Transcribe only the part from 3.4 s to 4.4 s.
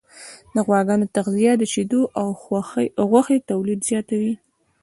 تولید زیاتوي.